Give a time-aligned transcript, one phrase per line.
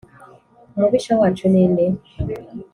[0.75, 1.85] umubisha wacu ni nde?